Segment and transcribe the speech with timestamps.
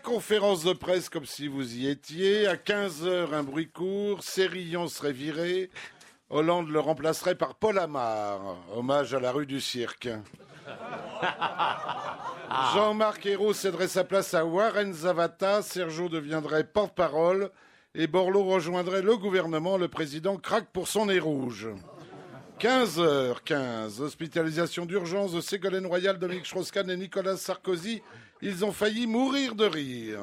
[0.00, 2.46] conférence de presse comme si vous y étiez.
[2.46, 4.22] À 15h, un bruit court.
[4.22, 5.70] Sérillon serait viré.
[6.30, 8.56] Hollande le remplacerait par Paul Amar.
[8.74, 10.08] Hommage à la rue du Cirque.
[12.74, 15.62] Jean-Marc Ayrault céderait sa place à Warren Zavata.
[15.62, 17.50] Sergio deviendrait porte-parole.
[17.94, 19.76] Et Borloo rejoindrait le gouvernement.
[19.76, 21.68] Le président craque pour son nez rouge.
[22.60, 28.02] 15h15, hospitalisation d'urgence de Ségolène Royal, Dominique Strauss-Kahn et Nicolas Sarkozy.
[28.42, 30.20] Ils ont failli mourir de rire.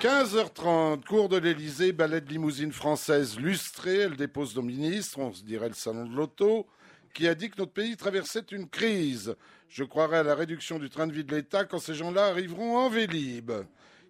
[0.00, 3.98] 15h30, cours de l'Elysée, ballet de limousine française lustrée.
[3.98, 6.66] Elle dépose nos ministres, on se dirait le salon de l'auto,
[7.14, 9.36] qui a dit que notre pays traversait une crise.
[9.68, 12.78] Je croirais à la réduction du train de vie de l'État quand ces gens-là arriveront
[12.78, 13.52] en Vélib.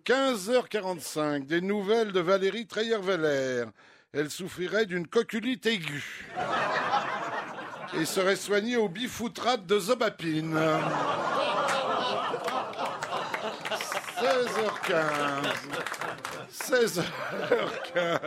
[0.07, 3.67] 15h45, des nouvelles de Valérie Treyer-Veller.
[4.15, 6.27] Elle souffrirait d'une coculite aiguë
[8.01, 10.59] et serait soignée au bifoutrate de Zobapine.
[14.21, 15.01] 16h15.
[16.51, 18.19] 16h15.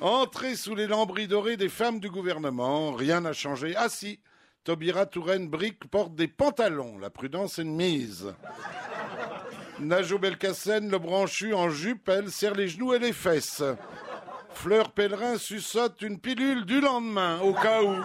[0.00, 3.74] Entrée sous les lambris dorés des femmes du gouvernement, rien n'a changé.
[3.76, 4.18] Ah si,
[4.64, 8.34] Taubira Touraine Brick porte des pantalons, la prudence est une mise.
[9.78, 13.62] Najo Belkacem, le branchu en jupe, elle serre les genoux et les fesses.
[14.54, 17.96] Fleur Pèlerin suçote une pilule du lendemain, au cas où.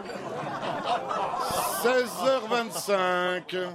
[1.83, 3.67] 16h25.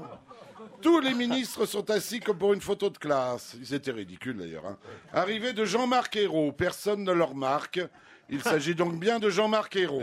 [0.81, 3.55] Tous les ministres sont assis comme pour une photo de classe.
[3.61, 4.67] Ils étaient ridicules d'ailleurs.
[4.67, 4.77] Hein.
[5.12, 7.81] Arrivée de Jean-Marc Ayrault, personne ne leur marque.
[8.28, 10.03] Il s'agit donc bien de Jean-Marc Ayrault.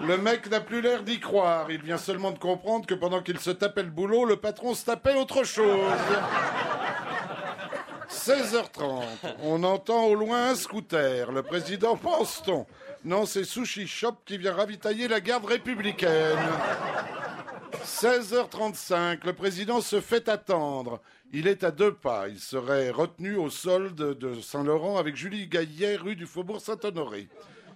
[0.00, 1.72] Le mec n'a plus l'air d'y croire.
[1.72, 4.84] Il vient seulement de comprendre que pendant qu'il se tapait le boulot, le patron se
[4.84, 5.90] tapait autre chose.
[8.28, 9.04] 16h30,
[9.42, 11.32] on entend au loin un scooter.
[11.32, 12.66] Le président pense-t-on
[13.02, 16.36] Non, c'est Sushi Shop qui vient ravitailler la garde républicaine.
[17.86, 21.00] 16h35, le président se fait attendre.
[21.32, 22.28] Il est à deux pas.
[22.28, 27.28] Il serait retenu au solde de Saint-Laurent avec Julie Gaillet, rue du Faubourg Saint-Honoré.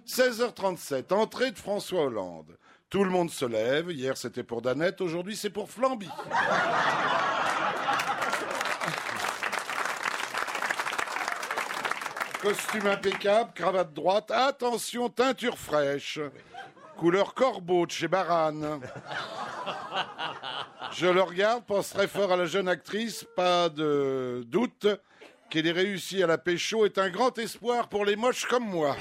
[0.07, 2.59] 16h37, entrée de François Hollande.
[2.91, 3.91] Tout le monde se lève.
[3.91, 5.01] Hier, c'était pour Danette.
[5.01, 6.11] Aujourd'hui, c'est pour Flamby.
[12.43, 14.33] Costume impeccable, cravate droite.
[14.33, 16.19] Attention, teinture fraîche.
[16.97, 18.81] Couleur corbeau de chez Baran.
[20.93, 24.89] Je le regarde, pense très fort à la jeune actrice, pas de doute
[25.51, 28.97] qu'elle ait réussi à la pécho est un grand espoir pour les moches comme moi.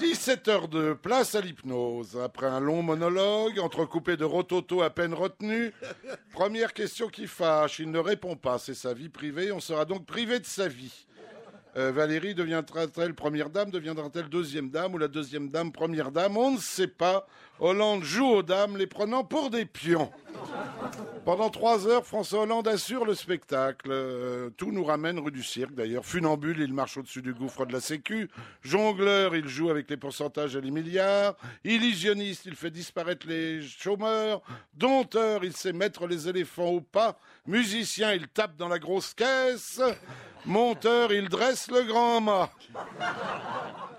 [0.00, 2.18] 17h02, place à l'hypnose.
[2.24, 5.74] Après un long monologue, entrecoupé de rototo à peine retenu,
[6.32, 10.06] première question qui fâche, il ne répond pas, c'est sa vie privée, on sera donc
[10.06, 11.06] privé de sa vie.
[11.76, 16.36] Euh, Valérie deviendra-t-elle première dame, deviendra-t-elle deuxième dame ou la deuxième dame première dame?
[16.36, 17.26] On ne sait pas.
[17.60, 20.10] Hollande joue aux dames, les prenant pour des pions.
[21.24, 23.90] Pendant trois heures, François Hollande assure le spectacle.
[23.90, 26.06] Euh, tout nous ramène rue du Cirque, d'ailleurs.
[26.06, 28.30] Funambule, il marche au-dessus du gouffre de la Sécu.
[28.62, 31.34] Jongleur, il joue avec les pourcentages et les milliards.
[31.64, 34.40] Illusionniste, il fait disparaître les chômeurs.
[34.74, 37.18] Dompteur, il sait mettre les éléphants au pas.
[37.46, 39.82] Musicien, il tape dans la grosse caisse.
[40.46, 42.50] Monteur, il dresse le grand mât.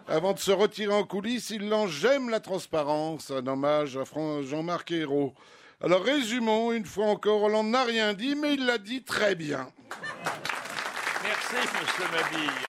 [0.08, 4.04] Avant de se retirer en coulisses, il lance J'aime la transparence, un hommage à
[4.42, 5.36] Jean-Marc Ayrault.
[5.82, 9.72] Alors résumons, une fois encore, Hollande n'a rien dit, mais il l'a dit très bien.
[11.24, 12.52] Merci, monsieur Mabille.